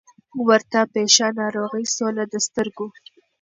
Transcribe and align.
ورته 0.47 0.79
پېښه 0.93 1.27
ناروغي 1.39 1.85
سوله 1.95 2.23
د 2.33 2.35
سترګو 2.47 2.87